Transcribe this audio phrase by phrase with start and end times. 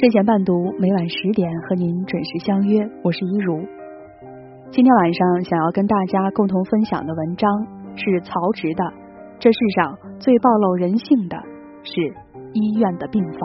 [0.00, 2.88] 睡前伴读，每晚十点和您准时相约。
[3.02, 3.58] 我是一如。
[4.70, 7.50] 今天晚上想要跟大家共同分享的文章
[7.96, 8.84] 是曹植的
[9.40, 11.36] 《这世上最暴露人性的
[11.82, 12.14] 是
[12.52, 13.40] 医院的病房》。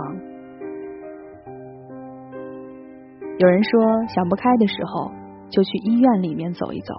[3.40, 5.12] 有人说，想不开的时候
[5.50, 6.94] 就去医院里面走一走，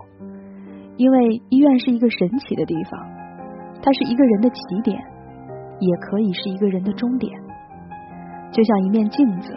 [0.96, 3.00] 因为医院是一个神奇的地方，
[3.80, 5.00] 它是一个人的起点，
[5.78, 7.43] 也可以是一个人的终点。
[8.54, 9.52] 就像一面镜子，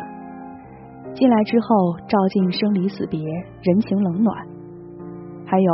[1.14, 3.20] 进来之后照进生离死别、
[3.62, 4.36] 人情冷暖，
[5.46, 5.72] 还有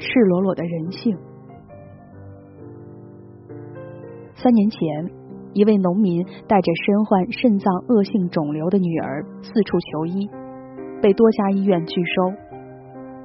[0.00, 1.16] 赤裸裸的人性。
[4.34, 4.80] 三年前，
[5.52, 10.28] 一位农民带着身患肾脏恶性肿瘤的女儿四处求医，
[11.00, 12.32] 被多家医院拒收。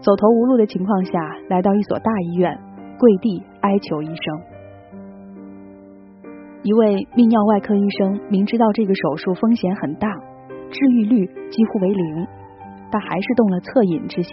[0.01, 1.11] 走投无路的情况下，
[1.49, 2.55] 来到一所大医院，
[2.99, 4.52] 跪地哀求医生。
[6.63, 10.07] 一位泌尿外科医生明知道这个手术风险很大，
[10.71, 12.27] 治愈率几乎为零，
[12.89, 14.31] 但还是动了恻隐之心。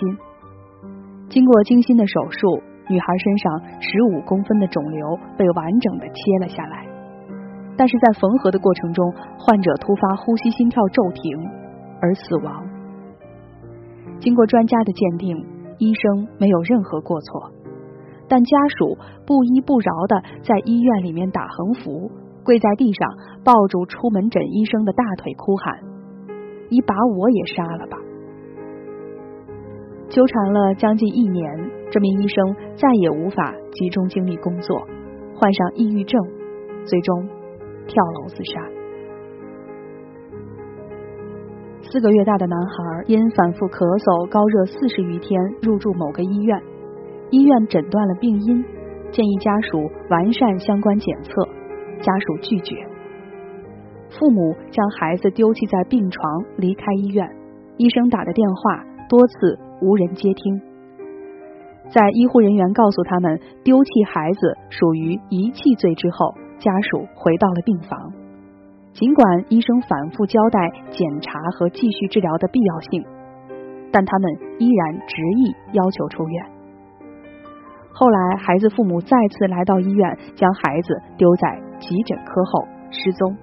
[1.28, 6.86] 经过精心的手术，女孩身上十五公分的肿瘤被完整的切了下来。
[7.76, 9.02] 但是在缝合的过程中，
[9.34, 11.34] 患者突发呼吸心跳骤停
[12.00, 12.62] 而死亡。
[14.20, 15.34] 经过专家的鉴定，
[15.78, 17.50] 医生没有任何过错。
[18.28, 18.96] 但家属
[19.26, 22.08] 不依不饶的在医院里面打横幅，
[22.44, 23.08] 跪在地上
[23.44, 25.78] 抱住出门诊医生的大腿哭喊
[26.70, 27.96] ：“你把我也杀了吧！”
[30.08, 34.84] 纠缠了将近一年，这名医生再也无法集中精力工作，
[35.36, 36.20] 患上抑郁症，
[36.84, 37.28] 最终
[37.86, 38.60] 跳楼自杀。
[41.82, 46.60] 四个月大的男孩因反复咳嗽、高热四十余天，入住某个医院。
[47.30, 48.64] 医院诊断了病因，
[49.12, 51.48] 建议家属完善相关检测，
[52.00, 52.76] 家属拒绝。
[54.10, 57.28] 父母将孩子丢弃在病床，离开医院。
[57.76, 60.60] 医生打的电话多次无人接听。
[61.88, 68.12] 在医护人员告诉他们丢弃孩子属于遗弃罪之后，家属回到了病房。
[68.92, 73.04] 尽管医生反复交代检查和继续治疗的必要性，
[73.92, 76.44] 但他们依然执意要求出院。
[77.92, 83.36] 后来，孩子父母再次来到医院，将孩子丢在急诊科后失踪。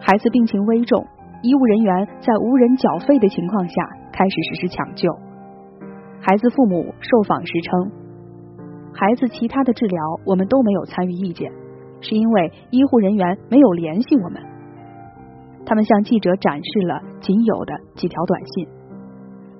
[0.00, 1.06] 孩子病情危重，
[1.42, 3.74] 医务人员在无人缴费的情况下
[4.12, 5.08] 开始实施抢救。
[6.20, 7.92] 孩子父母受访时称，
[8.92, 11.50] 孩子其他的治疗我们都没有参与意见，
[12.00, 14.42] 是因为医护人员没有联系我们。
[15.64, 18.68] 他们向记者展示了仅有的几条短信：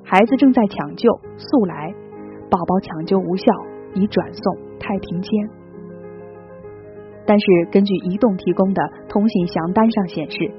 [0.05, 1.95] 孩子正在抢救，速来。
[2.51, 3.45] 宝宝抢救无效，
[3.95, 5.49] 已转送太平间。
[7.27, 10.51] 但是，根据移动提供的通信详单上显示，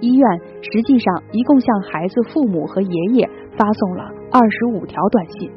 [0.00, 5.50] 医院实际上一共向孩子父母和爷爷发送了二十五条短信。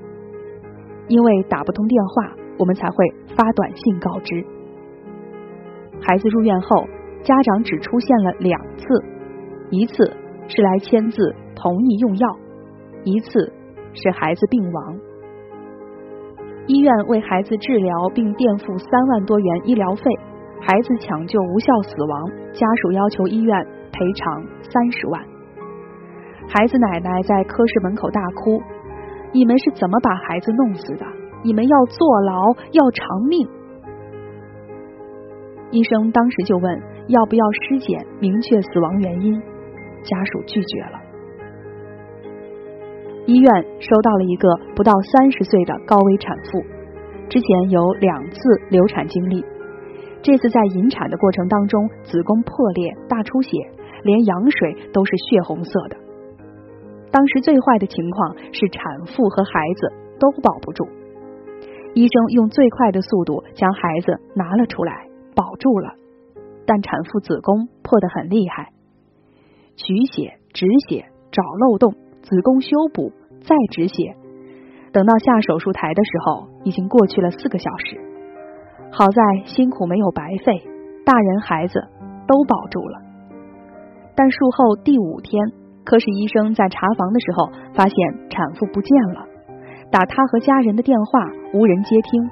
[1.07, 2.95] 因为打不通电话，我们才会
[3.35, 4.45] 发短信告知。
[6.01, 6.85] 孩子入院后，
[7.23, 8.85] 家长只出现了两次，
[9.71, 10.11] 一次
[10.47, 12.27] 是来签字同意用药，
[13.03, 13.51] 一次
[13.93, 14.99] 是孩子病亡。
[16.67, 20.03] 医院为孩子治疗并垫付三万多元医疗费，
[20.61, 25.21] 孩子抢救无效死亡，家属要求医院赔偿三十万。
[26.47, 28.61] 孩子奶奶在科室门口大哭
[29.33, 31.05] ：“你们是怎么把孩子弄死的？
[31.43, 33.47] 你们要坐牢，要偿命！”
[35.71, 39.39] 医生当时就问要不要尸检，明确死亡原因，
[40.03, 41.01] 家属拒绝了。
[43.25, 46.63] 医院收到了一个不到三十岁的高危产妇，
[47.27, 48.39] 之前有两次
[48.69, 49.43] 流产经历，
[50.25, 53.51] 这次在引产的过程当中，子宫破裂、大出血，
[54.01, 55.95] 连羊水都是血红色的。
[57.11, 60.87] 当时最坏的情况是产妇和孩子都保不住，
[61.93, 65.93] 医生用最快的速度将孩子拿了出来，保住了，
[66.65, 68.71] 但产妇子宫破得很厉害，
[69.75, 71.93] 取血、止血、找漏洞。
[72.23, 73.11] 子宫修补，
[73.43, 74.15] 再止血。
[74.91, 78.01] 等到下手术台的时候，已经过去了四个小时。
[78.91, 80.63] 好在辛苦没有白费，
[81.05, 81.79] 大人孩子
[82.27, 83.01] 都保住了。
[84.15, 85.51] 但术后第五天，
[85.83, 89.25] 科室医生在查房的时候发现产妇不见了，
[89.91, 92.29] 打他和家人的电话无人接听，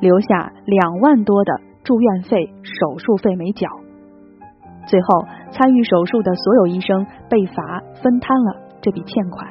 [0.00, 1.52] 留下两万多的
[1.84, 3.68] 住院费、手术费没缴。
[4.86, 8.56] 最后，参与手术的所有医生被罚分摊了。
[8.82, 9.46] 这笔欠款。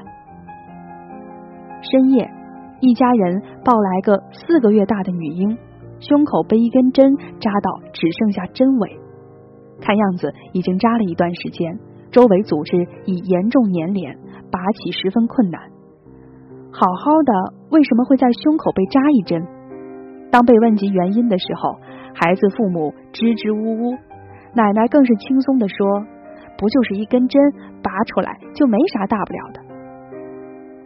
[1.81, 2.29] 深夜，
[2.81, 5.57] 一家人抱来个四个月大的女婴，
[6.01, 8.99] 胸口被一根针扎到只剩下针尾，
[9.79, 11.79] 看样子已经扎了一段时间，
[12.11, 12.75] 周围组织
[13.05, 14.17] 已严重粘连，
[14.51, 15.61] 拔起十分困难。
[16.73, 19.45] 好好的，为什么会在胸口被扎一针？
[20.31, 21.75] 当被问及原因的时候，
[22.13, 23.91] 孩子父母支支吾吾，
[24.55, 25.85] 奶奶更是轻松的说
[26.57, 27.41] ：“不就是一根针，
[27.83, 29.61] 拔出来就没啥大不了的。”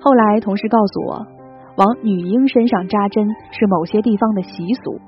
[0.01, 1.27] 后来同事告诉我，
[1.77, 4.99] 往女婴身上扎针是某些地方的习俗，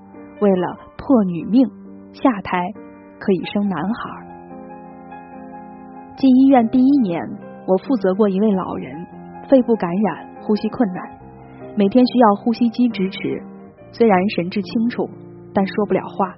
[0.42, 1.66] 为了破女命，
[2.12, 2.60] 下胎
[3.20, 4.28] 可以生男孩。
[6.18, 7.22] 进医院第一年，
[7.66, 9.08] 我负责过一位老人，
[9.48, 11.04] 肺部感染，呼吸困难，
[11.78, 13.42] 每天需要呼吸机支持。
[13.94, 15.10] 虽然神志清楚，
[15.54, 16.36] 但说不了话。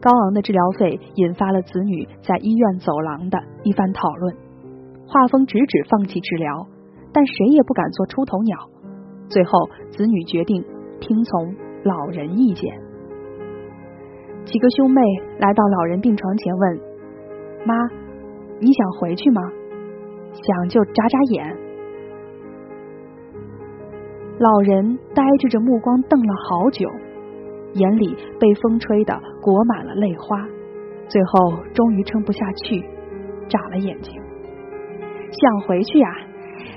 [0.00, 4.34] 高昂的治疗费引发了子女在医院走廊的一番讨论，
[5.06, 6.66] 画风直指放弃治疗，
[7.12, 8.56] 但谁也不敢做出头鸟。
[9.32, 10.62] 最后，子女决定
[11.00, 12.70] 听从老人意见。
[14.44, 15.00] 几个兄妹
[15.38, 16.80] 来到老人病床前问
[17.64, 17.74] ：“妈。”
[18.60, 19.40] 你想回去吗？
[20.34, 21.56] 想就眨眨眼。
[24.38, 26.88] 老人呆滞着目光瞪了好久，
[27.74, 30.46] 眼里被风吹得裹满了泪花，
[31.08, 32.80] 最后终于撑不下去，
[33.48, 34.14] 眨了眼睛。
[35.32, 36.08] 想回去呀？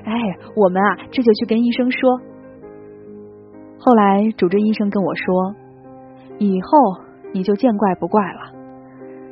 [0.06, 0.14] 哎，
[0.56, 2.00] 我们啊，这就去跟医生说。
[3.86, 5.54] 后来主治医生跟我说，
[6.40, 7.04] 以后
[7.36, 8.40] 你就见怪不怪了。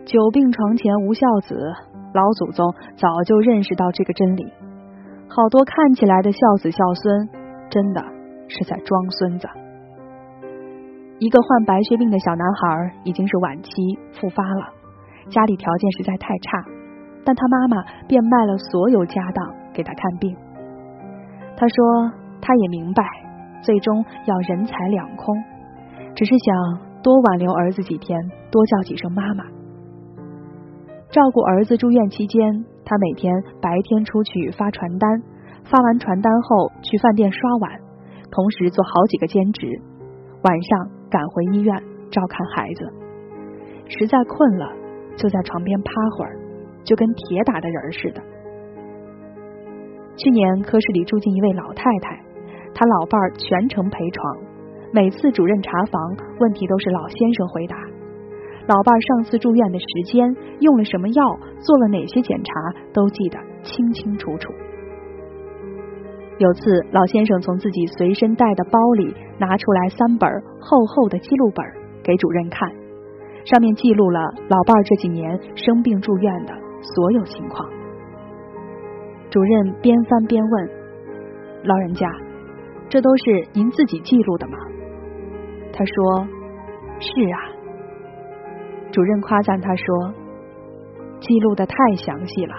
[0.05, 1.55] 久病床前无孝子。
[2.13, 4.45] 老祖宗早就认识到这个真理，
[5.27, 7.29] 好多看起来的孝子孝孙，
[7.71, 8.05] 真的
[8.47, 9.47] 是在装孙子。
[11.17, 13.71] 一个患白血病的小男孩已经是晚期
[14.21, 14.69] 复发了，
[15.31, 16.63] 家里条件实在太差，
[17.25, 20.37] 但他妈妈便卖了所有家当给他看病。
[21.57, 23.03] 他说他也明白，
[23.63, 25.35] 最终要人财两空，
[26.13, 28.19] 只是想多挽留儿子几天，
[28.51, 29.43] 多叫几声妈妈。
[31.09, 35.09] 照顾儿子住院期间，他每天白天出去发传单，
[35.63, 37.71] 发完传单后去饭店刷碗，
[38.29, 39.67] 同时做好几个兼职，
[40.43, 41.75] 晚上赶回医院
[42.11, 42.93] 照看孩子。
[43.87, 44.67] 实在困了，
[45.15, 46.35] 就在床边趴会儿，
[46.83, 48.21] 就跟铁打的人似的。
[50.15, 52.19] 去年科室里住进一位老太太，
[52.73, 54.37] 他老伴儿全程陪床，
[54.91, 57.75] 每次主任查房，问题都是老先生回答。
[58.65, 62.53] 老伴儿上次住院的时间，用了什么药，做了哪些检查，
[62.93, 64.53] 都记得清清楚楚。
[66.39, 66.61] 有次，
[66.91, 70.29] 老先生从自己随身带的包里拿出来三本
[70.59, 71.63] 厚厚的记录本
[72.03, 72.67] 给主任看，
[73.45, 77.69] 上面记录了老伴儿这几年生病住院的所有情况。
[79.29, 80.69] 主任边翻边问
[81.65, 82.07] ：“老人家，
[82.93, 84.53] 这都是您自己记录的吗？”
[85.73, 86.27] 他说
[87.01, 87.39] ：“是啊。”
[88.93, 90.13] 主任夸赞他说
[91.19, 92.53] ：“记录的太详细了，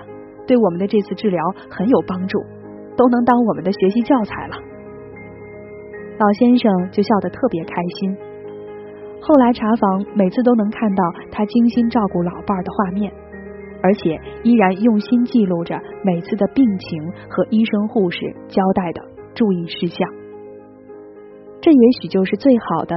[0.44, 1.40] 对我们的这次治疗
[1.70, 2.40] 很有帮助，
[2.96, 4.56] 都能当我们的学习教材了。”
[6.18, 8.16] 老先生就笑得特别开心。
[9.20, 13.12] 后来查房，每次都能看到他精心照顾老伴儿的画面，
[13.84, 17.00] 而且依然用心记录着每次的病情
[17.30, 19.00] 和医生护士交代的
[19.32, 20.23] 注意事项。
[21.64, 22.94] 这也许就是最好的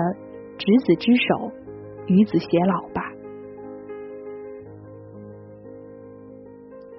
[0.57, 1.53] 执子之手，
[2.07, 3.01] 与子偕老吧。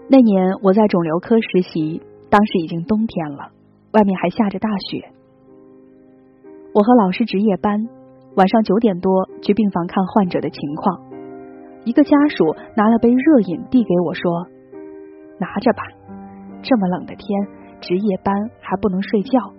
[0.08, 3.52] 那年我在肿瘤科实习，当时已经冬天了，
[3.92, 5.12] 外面还下着大雪。
[6.72, 7.86] 我和老师值夜班，
[8.34, 11.04] 晚上九点多去病房看患者的情况。
[11.84, 14.46] 一个家属拿了杯热饮递给我说
[15.38, 15.82] ：“拿着吧，
[16.62, 17.28] 这么冷的天，
[17.82, 19.52] 值夜班还不能睡觉，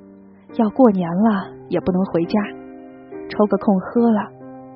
[0.57, 2.39] 要过年了也不能回家，
[3.29, 4.21] 抽个空喝了，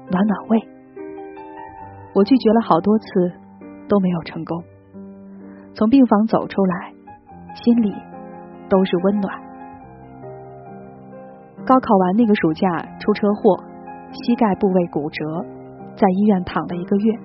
[0.09, 0.59] 暖暖胃。”
[2.15, 3.05] 我拒绝了好多次，
[3.89, 4.63] 都没有成功。
[5.73, 6.93] 从病房走出来，
[7.55, 7.91] 心里
[8.69, 9.33] 都是温暖。
[11.65, 12.69] 高考完那个暑假
[12.99, 13.63] 出车祸，
[14.11, 15.45] 膝盖部位骨折，
[15.95, 17.19] 在医院躺了一个月。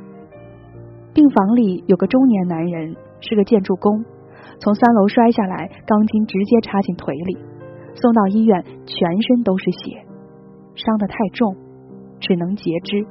[1.12, 4.04] 病房里有个中年男人，是个建筑工，
[4.60, 7.36] 从三楼摔下来，钢筋直接插进腿里，
[7.94, 10.04] 送到医院，全身都是血，
[10.74, 11.56] 伤得太重，
[12.20, 13.06] 只能截肢。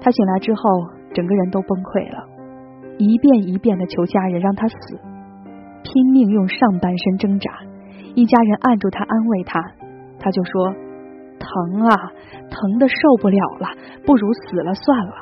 [0.00, 0.62] 他醒来之后，
[1.14, 2.28] 整个人都崩溃了。
[2.98, 4.76] 一遍一遍的求家人让他死，
[5.82, 7.50] 拼命用上半身挣扎。
[8.14, 9.60] 一家人按住他安慰他，
[10.18, 10.72] 他就说
[11.38, 11.96] ：“疼啊，
[12.48, 13.68] 疼的受不了了，
[14.06, 15.12] 不如死了算了。”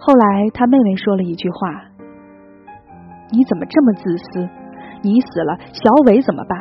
[0.00, 1.84] 后来他妹妹说了一句话
[3.32, 4.48] ：“你怎么这么自私？
[5.06, 6.58] 你死了，小伟怎么办？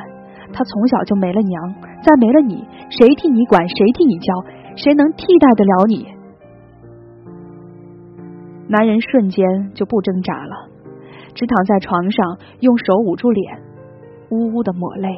[0.54, 1.74] 他从小就没了娘，
[2.04, 3.68] 再没了你，谁替你管？
[3.68, 4.34] 谁替你教？
[4.78, 6.06] 谁能替代得了你？”
[8.70, 10.70] 男人瞬间就不挣扎了，
[11.34, 13.62] 只躺在床上，用手捂住脸，
[14.30, 15.10] 呜呜的抹泪。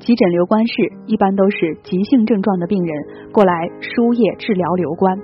[0.00, 0.74] 急诊留观室
[1.06, 5.18] 一般都是急性症状的病人过来输液治疗留观。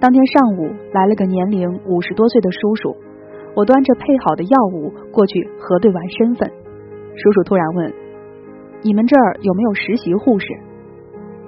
[0.00, 2.96] 当天上午来了个年龄五十多岁的叔叔，
[3.54, 6.50] 我端着配好的药物过去核对完身份，
[7.16, 7.92] 叔叔突然问
[8.82, 10.46] ：“你们这儿有没有实习护士？”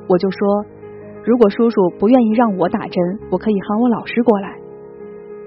[0.09, 0.67] 我就说
[1.25, 4.57] ：“如果叔叔不愿意让我打针，我可以喊我老师过来。”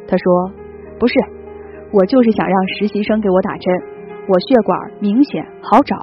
[0.08, 0.52] 他说
[0.98, 1.14] ：“不是，
[1.92, 3.74] 我就是想让实习生给我打针，
[4.28, 5.96] 我血管明显好找。”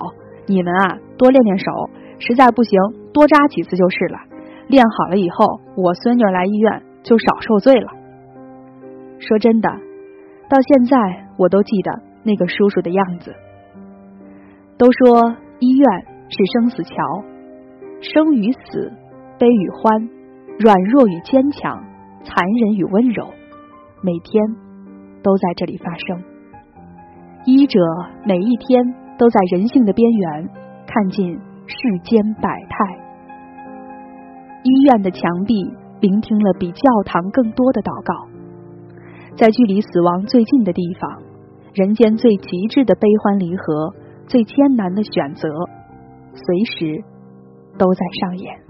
[0.44, 1.64] 你们啊，多练练手，
[2.18, 2.78] 实在不行
[3.12, 4.18] 多扎几次就是了。
[4.66, 7.86] 练好了以后，我孙女来医院就少受罪了。
[9.20, 9.70] 说真的，
[10.52, 10.98] 到现在
[11.38, 13.32] 我都记得那个叔叔的样子。
[14.76, 17.24] 都说医院是生死桥，
[18.02, 18.92] 生与死，
[19.38, 20.10] 悲与欢，
[20.58, 21.82] 软弱与坚强，
[22.22, 23.28] 残忍与温柔，
[24.02, 24.44] 每天
[25.22, 26.22] 都在这里发生。
[27.46, 27.80] 医者
[28.26, 29.02] 每一天。
[29.18, 30.48] 都在人性的边缘
[30.84, 32.76] 看尽世间百态。
[34.64, 35.54] 医院的墙壁
[36.00, 38.26] 聆听了比教堂更多的祷告，
[39.34, 41.22] 在距离死亡最近的地方，
[41.74, 43.94] 人间最极致的悲欢离合、
[44.26, 45.48] 最艰难的选择，
[46.34, 47.02] 随时
[47.78, 48.60] 都在上演。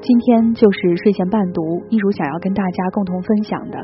[0.00, 3.78] 今天就是睡前伴读，一如想要跟大家共同分享的。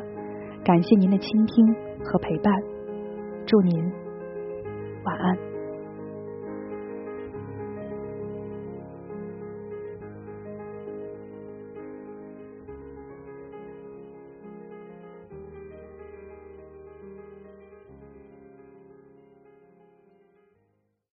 [0.65, 1.67] 感谢您的倾听
[2.05, 2.53] 和陪伴，
[3.47, 3.81] 祝您
[5.05, 5.48] 晚安。